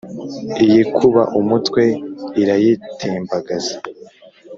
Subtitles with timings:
[0.63, 1.83] Iyikuba umutwe
[2.41, 3.75] irayitembagaza